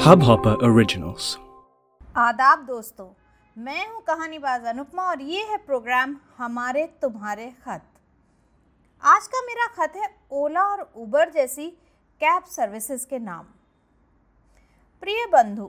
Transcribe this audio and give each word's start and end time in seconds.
Hubhopper 0.00 0.52
Originals. 0.66 1.36
आदाब 2.16 2.58
दोस्तों, 2.66 3.06
मैं 3.56 3.86
हूँ 3.88 4.02
कहानीबाज 4.02 4.64
अनुपमा 4.64 5.02
और 5.02 5.22
ये 5.22 5.42
है 5.42 5.56
प्रोग्राम 5.56 6.16
हमारे 6.38 6.86
तुम्हारे 7.02 7.46
खत। 7.64 7.82
आज 9.02 9.26
का 9.26 9.40
मेरा 9.46 9.66
खत 9.76 9.96
है 9.96 10.08
ओला 10.32 10.62
और 10.62 10.80
उबर 10.96 11.30
जैसी 11.30 11.66
कैब 12.20 12.44
सर्विसेज़ 12.44 13.06
के 13.06 13.18
नाम। 13.18 13.44
प्रिय 15.02 15.26
बंधु, 15.26 15.66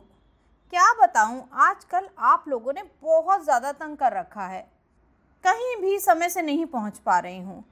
क्या 0.73 0.93
बताऊँ, 1.01 1.41
आजकल 1.53 2.09
आप 2.19 2.45
लोगों 2.47 2.73
ने 2.73 2.83
बहुत 3.01 3.43
ज़्यादा 3.43 3.71
तंग 3.71 3.97
कर 3.97 4.13
रखा 4.13 4.45
है। 4.45 4.61
कहीं 5.43 5.75
भी 5.81 5.99
समय 5.99 6.29
से 6.29 6.41
नहीं 6.41 6.65
पहुँच 6.67 6.97
पा 6.97 7.19
रही 7.19 7.39
हूँ 7.39 7.63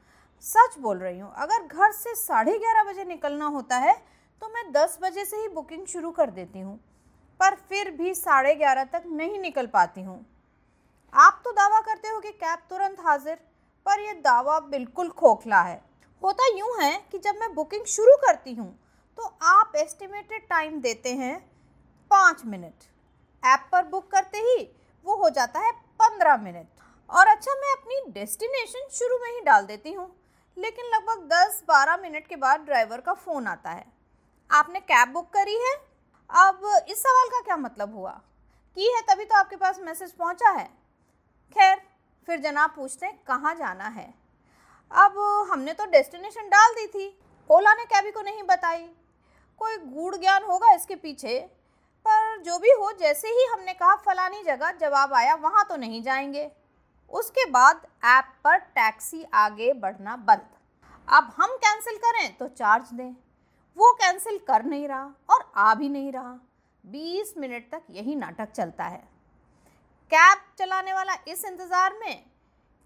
सच 0.43 0.77
बोल 0.79 0.97
रही 0.97 1.19
हूँ, 1.19 1.31
अगर 1.33 1.65
घर 1.65 1.91
से 1.93 2.13
साढ़े 2.15 2.57
ग्यारह 2.59 2.83
बजे 2.83 3.03
निकलना 3.05 3.45
होता 3.47 3.77
है 3.77 3.93
तो 4.41 4.47
मैं 4.49 4.71
दस 4.73 4.97
बजे 5.01 5.25
से 5.25 5.37
ही 5.37 5.47
बुकिंग 5.49 5.85
शुरू 5.87 6.11
कर 6.11 6.29
देती 6.31 6.59
हूँ, 6.59 6.79
पर 7.39 7.55
फिर 7.69 7.89
भी 7.91 8.13
साढ़े 8.15 8.53
ग्यारह 8.55 8.83
तक 8.85 9.03
नहीं 9.07 9.39
निकल 9.39 9.67
पाती 9.67 10.01
हूँ। 10.01 10.25
आप 11.13 11.41
तो 11.45 11.51
दावा 11.53 11.79
करते 11.81 12.07
हो 12.07 12.19
कि 12.19 12.31
कैब 12.33 12.59
तुरंत 12.69 12.99
हाजिर, 12.99 13.35
पर 13.85 13.99
यह 13.99 14.13
दावा 14.15 14.59
बिल्कुल 14.61 15.09
खोखला 15.11 15.61
है। 15.61 15.81
होता 16.21 16.47
यूँ 16.49 16.75
है 16.79 16.95
कि 17.11 17.17
जब 17.19 17.35
मैं 17.35 17.53
बुकिंग 17.55 17.85
शुरू 17.87 18.15
करती 18.19 18.53
हूँ 18.53 18.71
तो 19.17 19.23
आप 19.45 19.73
एस्टिमेटेड 19.77 20.47
टाइम 20.49 20.79
देते 20.81 21.13
हैं 21.13 21.37
पाँच 22.11 22.45
मिनट। 22.45 22.83
ऐप 23.43 23.67
पर 23.71 23.83
बुक 23.85 24.09
करते 24.11 24.37
ही 24.39 24.57
वो 25.05 25.15
हो 25.15 25.29
जाता 25.31 25.59
है 25.59 25.71
पंद्रह 25.99 26.37
मिनट। 26.39 26.67
और 27.09 27.27
अच्छा 27.27 27.53
मैं 27.55 27.71
अपनी 27.73 28.01
डेस्टिनेशन 28.13 28.87
शुरू 28.91 29.17
में 29.17 29.29
ही 29.29 29.41
डाल 29.41 29.65
देती 29.65 29.91
हूँ। 29.91 30.09
लेकिन 30.59 30.85
लगभग 30.85 31.29
दस 31.33 31.63
बारह 31.67 31.97
मिनट 31.97 32.27
के 32.27 32.35
बाद 32.35 32.59
ड्राइवर 32.59 33.01
का 33.01 33.13
फ़ोन 33.13 33.47
आता 33.47 33.69
है। 33.69 33.85
आपने 34.51 34.79
कैब 34.79 35.09
बुक 35.09 35.29
करी 35.29 35.55
है? 35.55 35.73
अब 36.29 36.85
इस 36.89 36.99
सवाल 36.99 37.27
का 37.27 37.39
क्या 37.41 37.57
मतलब 37.57 37.95
हुआ? 37.95 38.21
की 38.75 38.93
है 38.93 39.01
तभी 39.01 39.25
तो 39.25 39.35
आपके 39.35 39.55
पास 39.55 39.79
मैसेज 39.79 40.11
पहुँचा 40.11 40.49
है? 40.49 40.65
खैर, 41.53 41.81
फिर 42.25 42.39
जनाब 42.39 42.73
पूछते 42.75 43.05
हैं, 43.05 43.23
कहाँ 43.27 43.55
जाना 43.55 43.83
है? 43.83 44.13
अब 44.91 45.47
हमने 45.51 45.73
तो 45.73 45.85
डेस्टिनेशन 45.85 46.49
डाल 46.49 46.73
दी 46.73 46.87
थी। 46.87 47.19
ओला 47.49 47.73
ने 47.73 47.85
कैबी 47.85 48.11
को 48.11 48.21
नहीं 48.21 48.43
बताई। 48.43 48.91
कोई 49.57 49.77
गूढ़ 49.77 50.15
ज्ञान 50.15 50.43
होगा 50.43 50.73
इसके 50.73 50.95
पीछे। 50.95 51.39
पर 52.07 52.41
जो 52.41 52.59
भी 52.59 52.69
हो, 52.69 52.91
जैसे 52.91 53.27
ही 53.27 53.45
हमने 53.53 53.73
कहा 53.73 53.95
फलानी 53.95 54.43
जगह, 54.43 54.71
जवाब 54.71 55.13
आया, 55.13 55.35
वहाँ 55.35 55.65
तो 55.65 55.75
नहीं 55.75 56.03
जाएँगे। 56.03 56.51
उसके 57.09 57.45
बाद 57.45 57.87
ऐप 58.05 58.25
पर 58.43 58.57
टैक्सी 58.57 59.25
आगे 59.33 59.73
बढ़ना 59.73 60.15
बंद। 60.15 60.58
अब 61.09 61.31
हम 61.37 61.55
कैंसिल 61.57 61.97
करें 61.97 62.35
तो 62.37 62.47
चार्ज 62.47 62.89
दें। 62.93 63.11
वो 63.77 63.91
कैंसिल 63.93 64.37
कर 64.47 64.63
नहीं 64.65 64.87
रहा 64.87 65.03
और 65.29 65.51
आ 65.57 65.73
भी 65.75 65.89
नहीं 65.89 66.11
रहा। 66.11 66.39
20 66.83 67.33
मिनट 67.37 67.69
तक 67.71 67.83
यही 67.91 68.15
नाटक 68.15 68.51
चलता 68.51 68.83
है। 68.85 69.03
कैब 70.11 70.41
चलाने 70.59 70.93
वाला 70.93 71.13
इस 71.27 71.43
इंतज़ार 71.45 71.93
में 71.99 72.23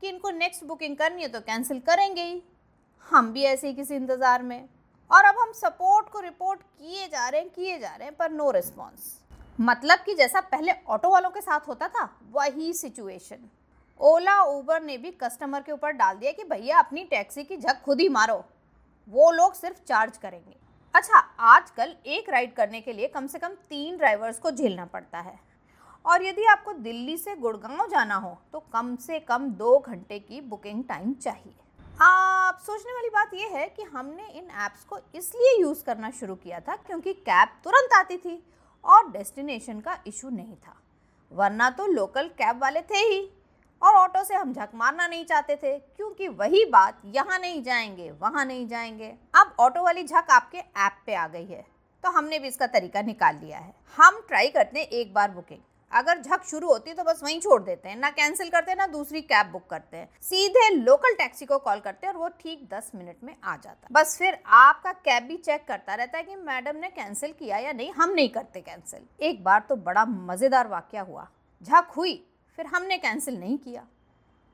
कि 0.01 0.09
इनको 0.09 0.29
नेक्स्ट 0.31 0.63
बुकिंग 0.63 0.95
करनी 0.97 1.21
है 1.21 1.27
तो 1.27 1.39
कैंसिल 1.41 1.79
करेंगे 1.81 2.23
ही। 2.23 2.41
हम 3.05 3.31
भी 3.33 3.43
ऐसे 3.43 3.67
ही 3.67 3.73
किसी 3.73 3.95
इंतज़ार 3.95 4.43
में। 4.43 4.69
और 5.11 5.25
अब 5.25 5.39
हम 5.39 5.51
सपोर्ट 5.53 6.09
को 6.09 6.19
रिपोर्ट 6.19 6.61
किए 6.61 7.07
जा 7.07 7.27
रहे 7.27 7.41
हैं, 7.41 7.49
किए 7.49 7.77
जा 7.79 7.95
रहे 7.95 8.07
हैं, 8.07 8.15
पर 8.15 8.31
नो 8.31 8.49
रिस्पॉन्स 8.51 9.19
मतलब 9.59 9.99
कि 9.99 10.13
जैसा 10.15 10.41
पहले 10.41 10.71
ऑटो 10.87 11.09
वालों 11.09 11.29
के 11.29 11.41
साथ 11.41 11.67
होता 11.67 11.87
था, 11.87 12.09
वही 12.31 12.73
सिचुएशन 12.73 13.49
ओला, 14.03 14.41
उबर 14.41 14.81
ने 14.81 14.97
भी 14.97 15.09
कस्टमर 15.13 15.61
के 15.61 15.71
ऊपर 15.71 15.91
डाल 15.91 16.15
दिया 16.15 16.31
कि 16.31 16.43
भैया, 16.43 16.79
अपनी 16.79 17.03
टैक्सी 17.03 17.43
की 17.43 17.57
झक 17.57 17.81
खुद 17.81 17.99
ही 17.99 18.07
मारो। 18.09 18.43
वो 19.09 19.29
लोग 19.31 19.53
सिर्फ़ 19.53 19.77
चार्ज 19.79 20.17
करेंगे। 20.17 20.55
अच्छा 20.93 21.17
आजकल 21.49 21.93
एक 22.05 22.29
राइड 22.29 22.53
करने 22.53 22.81
के 22.81 22.93
लिए 22.93 23.07
कम 23.07 23.27
से 23.27 23.39
कम 23.39 23.53
तीन 23.69 23.97
ड्राइवर्स 23.97 24.39
को 24.39 24.51
झेलना 24.51 24.85
पड़ता 24.85 25.19
है। 25.19 25.39
और 26.05 26.23
यदि 26.23 26.45
आपको 26.45 26.73
दिल्ली 26.73 27.17
से 27.17 27.35
गुड़गांव 27.35 27.87
जाना 27.89 28.15
हो 28.15 28.37
तो 28.53 28.59
कम 28.73 28.95
से 28.95 29.19
कम 29.19 29.47
दो 29.51 29.77
घंटे 29.79 30.17
की 30.19 30.41
बुकिंग 30.41 30.83
टाइम 30.83 31.13
चाहिए। 31.13 31.53
आप 32.01 32.59
सोचने 32.61 32.93
वाली 32.93 33.09
बात 33.09 33.33
यह 33.33 33.55
है 33.57 33.67
कि 33.67 33.83
हमने 33.83 34.27
इन 34.29 34.49
ऐप्स 34.65 34.83
को 34.83 34.99
इसलिए 35.15 35.59
यूज़ 35.61 35.83
करना 35.83 36.09
शुरू 36.11 36.35
किया 36.35 36.59
था 36.59 36.75
क्योंकि 36.77 37.13
कैब 37.13 37.55
तुरंत 37.63 37.93
आती 37.93 38.17
थी 38.17 38.41
और 38.83 39.09
डेस्टिनेशन 39.11 39.79
का 39.79 39.97
इशू 40.07 40.29
नहीं 40.29 40.55
था। 40.57 40.75
वरना 41.31 41.69
तो 41.69 41.87
लोकल 41.87 42.27
कैब 42.33 42.61
वाले 42.61 42.81
थे 42.81 42.97
ही। 42.97 43.21
और 43.83 43.95
ऑटो 43.95 44.23
से 44.23 44.35
हम 44.35 44.53
झक 44.53 44.69
मारना 44.75 45.07
नहीं 45.07 45.25
चाहते 45.25 45.55
थे, 45.55 45.77
क्योंकि 45.77 46.27
वही 46.29 46.63
बात, 46.65 47.01
यहाँ 47.05 47.39
नहीं 47.39 47.61
जाएँगे, 47.63 48.09
वहाँ 48.11 48.45
नहीं 48.45 48.67
जाएँगे। 48.67 49.13
अब 49.33 49.55
ऑटो 49.59 49.83
वाली 49.83 50.03
झक 50.03 50.31
आपके 50.31 50.57
ऐप 50.57 51.03
पे 51.05 51.15
आ 51.15 51.27
गई 51.27 51.45
है 51.45 51.65
तो 52.03 52.09
हमने 52.11 52.39
भी 52.39 52.47
इसका 52.47 52.67
तरीका 52.69 53.01
निकाल 53.01 53.35
लिया 53.35 53.57
है। 53.57 53.73
हम 53.97 54.19
ट्राई 54.27 54.47
करते 54.49 54.79
हैं 54.79 54.87
एक 54.87 55.13
बार 55.13 55.31
बुकिंग। 55.31 55.59
अगर 55.91 56.21
झक 56.21 56.43
शुरू 56.43 56.67
होती 56.67 56.89
है 56.89 56.95
तो 56.95 57.03
बस 57.03 57.19
वहीं 57.23 57.39
छोड़ 57.39 57.61
देते 57.63 57.89
हैं, 57.89 57.95
ना 57.95 58.09
कैंसिल 58.09 58.49
करते 58.49 58.71
हैं, 58.71 58.77
ना 58.77 58.87
दूसरी 58.87 59.21
कैब 59.23 59.51
बुक 59.51 59.67
करते 59.69 59.97
हैं। 59.97 60.09
सीधे 60.21 60.69
लोकल 60.69 61.13
टैक्सी 61.13 61.45
को 61.45 61.57
कॉल 61.59 61.79
करते 61.79 62.07
हैं 62.07 62.13
और 62.13 62.19
वो 62.19 62.29
ठीक 62.39 62.67
दस 62.69 62.91
मिनट 62.95 63.23
में 63.23 63.35
आ 63.35 63.55
जाता। 63.55 63.87
है 63.87 63.93
बस 63.93 64.17
फिर 64.17 64.37
आपका 64.47 64.91
कैब 64.93 65.23
भी 65.23 65.37
चेक 65.37 65.65
करता 65.67 65.95
रहता 65.95 66.17
है 66.17 66.23
कि 66.23 66.35
मैडम 66.37 66.77
ने 66.77 66.89
कैंसिल 66.89 67.31
किया 67.31 67.57
या 67.57 67.71
नहीं, 67.71 67.91
हम 67.91 68.09
नहीं 68.09 68.29
करते 68.29 68.61
कैंसिल। 68.61 69.07
एक 69.21 69.43
बार 69.43 69.65
तो 69.69 69.75
बड़ा 69.77 70.05
मज़ेदार 70.05 70.67
वाक्य 70.67 70.99
हुआ। 70.99 71.27
झक 71.61 71.91
हुई 71.97 72.13
फिर 72.55 72.65
हमने 72.65 72.97
कैंसिल 72.97 73.39
नहीं 73.39 73.57
किया। 73.57 73.85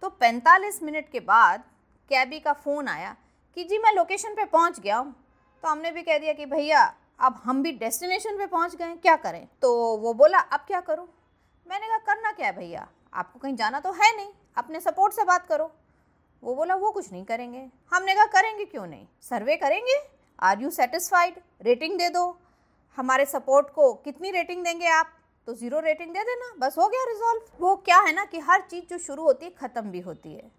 तो 0.02 0.10
45 0.10 0.84
मिनट 0.84 1.12
के 1.12 1.20
बाद 1.20 1.64
कैबी 2.10 2.40
का 2.40 2.54
फ़ोन 2.54 2.88
आया 2.88 3.16
कि 3.56 3.64
जी 3.64 3.78
मैं 3.78 3.94
लोकेशन 3.94 4.34
पे 4.34 4.46
पहुँच 4.46 4.80
गया 4.80 4.98
हूँ। 4.98 5.16
तो 5.64 5.70
हमने 5.70 5.92
भी 5.92 6.04
कह 6.04 6.18
दिया 6.18 6.34
कि 6.34 6.46
भैया, 6.46 6.96
अब 7.20 7.42
हम 7.44 7.64
भी 7.64 7.72
डेस्टिनेशन 7.72 8.38
पे 8.38 8.46
पहुँच 8.46 8.76
गए, 8.76 8.96
क्या 8.96 9.16
करें? 9.16 9.48
तो 9.62 9.98
वो 9.98 10.14
बोला, 10.14 10.40
अब 10.40 10.60
क्या 10.60 10.82
करूँ? 10.82 11.08
मैंने 11.68 11.88
कहा, 11.88 11.98
करना 11.98 12.32
क्या 12.32 12.48
है 12.48 12.56
भैया? 12.56 12.88
आपको 13.14 13.40
कहीं 13.40 13.56
जाना 13.56 13.80
तो 13.80 13.92
है 13.92 14.16
नहीं। 14.16 14.28
अपने 14.58 14.80
सपोर्ट 14.80 15.14
से 15.14 15.24
बात 15.24 15.48
करो। 15.48 15.72
वो 16.44 16.56
बोला, 16.56 16.76
वो 16.76 16.92
कुछ 16.92 17.12
नहीं 17.12 17.26
करेंगे। 17.26 17.70
हमने 17.94 18.16
कहा, 18.16 18.26
करेंगे 18.26 18.66
क्यों 18.66 18.88
नहीं? 18.88 19.08
सर्वे 19.22 19.56
करेंगे? 19.56 20.00
आर 20.40 20.62
यू 20.62 20.70
सेटिस्फाइड 20.70 21.40
रेटिंग 21.62 21.98
दे 21.98 22.10
दो। 22.10 22.40
हमारे 22.98 23.26
सपोर्ट 23.26 23.70
को 23.70 23.94
कितनी 23.94 24.32
रेटिंग 24.32 24.64
देंगे 24.64 24.88
आप? 24.88 25.19
तो 25.48 25.54
ज़ीरो 25.54 25.80
रेटिंग 25.80 26.14
दे 26.14 26.24
देना, 26.24 26.54
बस 26.58 26.78
हो 26.78 26.88
गया 26.88 27.04
रिजॉल्व। 27.06 27.42
वो 27.60 27.76
क्या 27.76 28.00
है 28.00 28.14
ना 28.16 28.26
कि 28.26 28.40
हर 28.40 28.62
चीज़ 28.62 28.86
जो 28.90 28.98
शुरू 28.98 29.24
होती 29.24 29.46
है, 29.46 29.52
ख़त्म 29.52 29.92
भी 29.92 30.00
होती 30.00 30.34
है। 30.34 30.52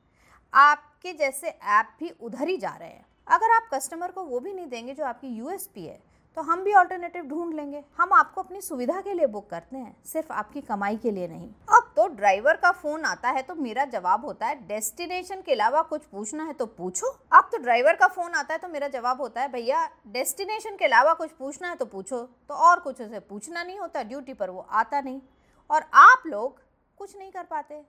आपके 0.53 1.13
जैसे 1.13 1.49
ऐप 1.49 1.97
भी 2.01 2.11
उधर 2.21 2.49
ही 2.49 2.57
जा 2.57 2.75
रहे 2.77 2.89
हैं। 2.89 3.07
अगर 3.27 3.53
आप 3.53 3.69
कस्टमर 3.75 4.11
को 4.11 4.25
वो 4.25 4.41
भी 4.41 4.53
नहीं 4.53 4.67
देंगे 4.69 4.95
जो 4.95 5.05
आपकी 5.05 5.29
यूएसपी 5.29 5.85
है 5.85 5.99
तो 6.37 6.43
हम 6.43 6.63
भी 6.65 6.73
ऑल्टरनेटिव 6.75 7.25
ढूंढ 7.25 7.55
लेंगे। 7.55 7.83
हम 7.99 8.13
आपको 8.13 8.43
अपनी 8.43 8.61
सुविधा 8.61 9.01
के 9.01 9.15
लिए 9.15 9.27
बुक 9.27 9.49
करते 9.51 9.77
हैं, 9.77 9.97
सिर्फ़ 10.05 10.33
आपकी 10.33 10.61
कमाई 10.61 10.97
के 10.97 11.11
लिए 11.11 11.29
नहीं। 11.29 11.49
अब 11.71 11.93
तो 11.97 12.07
ड्राइवर 12.09 12.57
का 12.57 12.71
फ़ोन 12.73 13.05
आता 13.05 13.31
है 13.31 13.43
तो 13.43 13.55
मेरा 13.55 13.85
जवाब 13.87 14.25
होता 14.25 14.47
है 14.47 14.55
डेस्टिनेशन 14.67 15.43
के 15.43 15.53
अलावा 15.53 15.83
कुछ 15.83 16.05
पूछना 16.05 16.45
है 16.45 16.53
तो 16.53 16.67
पूछो। 16.69 17.07
अब 17.33 17.49
तो 17.53 17.59
ड्राइवर 17.59 17.97
का 17.97 18.09
फ़ोन 18.09 18.35
आता 18.35 18.55
है 18.55 18.59
तो 18.59 18.69
मेरा 18.69 18.89
जवाब 18.89 19.21
होता 19.21 19.41
है, 19.41 19.53
भैया 19.53 19.89
डेस्टिनेशन 20.09 20.77
के 20.77 20.85
अलावा 20.85 21.15
कुछ 21.15 21.31
पूछना 21.31 21.69
है 21.69 21.77
तो 21.77 21.85
पूछो। 21.87 22.23
तो 22.49 22.55
और 22.55 22.81
कुछ 22.81 23.01
उसे 23.01 23.21
पूछना 23.21 23.63
नहीं 23.63 23.79
होता 23.79 24.03
ड्यूटी 24.03 24.35
पर 24.35 24.51
वो 24.51 24.67
आता 24.71 25.01
नहीं। 25.01 25.21
और 25.71 25.85
आप 25.95 26.23
लोग 26.27 26.61
कुछ 26.99 27.17
नहीं 27.19 27.31
कर 27.33 27.45
पाते। 27.45 27.83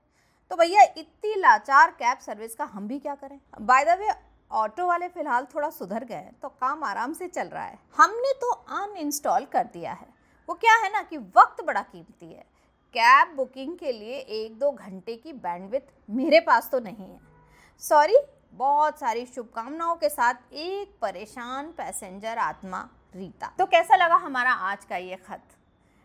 तो 0.52 0.56
भैया, 0.56 0.82
इतनी 0.84 1.34
लाचार 1.36 1.92
कैब 1.92 2.18
सर्विस 2.18 2.56
का 2.56 2.66
हम 2.66 2.88
भी 2.88 3.00
क्या 3.00 3.16
करें? 3.16 3.40
बाय 3.62 3.86
द 3.86 3.98
वे 4.00 4.10
ऑटो 4.52 4.86
वाले 4.88 5.08
फ़िलहाल 5.08 5.46
थोड़ा 5.46 5.70
सुधर 5.70 6.04
गए 6.06 6.32
तो 6.42 6.50
काम 6.52 6.84
आराम 6.84 7.14
से 7.14 7.28
चल 7.28 7.48
रहा 7.48 7.64
है। 7.64 7.78
हमने 7.98 8.34
तो 8.34 8.52
अनइंस्टॉल 8.52 9.46
कर 9.46 9.68
दिया 9.74 9.92
है। 9.92 10.08
वो 10.50 10.56
क्या 10.56 10.76
है 10.76 10.92
ना 10.94 11.02
कि 11.02 11.18
वक्त 11.18 11.64
बड़ा 11.64 11.82
कीमती 11.82 12.32
है। 12.34 12.46
कैब 12.96 13.36
बुकिंग 13.36 13.78
के 13.78 13.92
लिए 13.92 14.18
एक 14.18 14.58
दो 14.60 14.72
घंटे 14.72 15.16
की 15.16 15.34
बैंडविथ 15.36 15.94
मेरे 16.10 16.40
पास 16.40 16.70
तो 16.72 16.80
नहीं 16.80 17.10
है। 17.10 17.20
सॉरी 17.82 18.18
बहुत 18.54 19.00
सारी 19.00 19.26
शुभकामनाओं 19.26 19.96
के 19.96 20.10
साथ 20.10 20.54
एक 20.54 20.98
परेशान 21.02 21.72
पैसेंजर 21.72 22.38
आत्मा, 22.40 22.88
रीता। 23.16 23.54
तो 23.58 23.66
कैसा 23.66 23.96
लगा 23.96 24.16
हमारा 24.18 24.52
आज 24.52 24.86
का 24.86 24.98
ये 24.98 25.16
खत? 25.18 25.42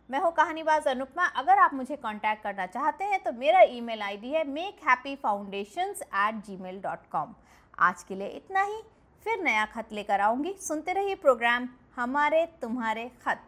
मैं 0.09 0.19
हूँ 0.21 0.31
कहानीबाज 0.33 0.87
अनुपमा। 0.89 1.25
अगर 1.37 1.59
आप 1.59 1.73
मुझे 1.75 1.97
कांटेक्ट 1.97 2.43
करना 2.43 2.67
चाहते 2.67 3.05
हैं 3.05 3.19
तो 3.23 3.31
मेरा 3.33 3.61
ईमेल 3.71 4.03
आईडी 4.03 4.29
है 4.31 4.43
make 4.49 4.81
happy 4.89 5.15
foundation 5.17 5.95
at 6.17 6.35
Gmail 6.57 6.81
dot 6.81 7.07
com 7.13 7.35
आज 7.79 8.03
के 8.03 8.15
लिए 8.15 8.29
इतना 8.29 8.63
ही। 8.63 8.81
फिर 9.27 9.43
नया 9.43 9.65
खत 9.67 9.89
लेकर 9.93 10.21
आऊँगी। 10.21 10.55
सुनते 10.61 10.93
रहिए 10.93 11.15
प्रोग्राम 11.17 11.69
हमारे 11.97 12.45
तुम्हारे 12.63 13.11
खत। 13.25 13.43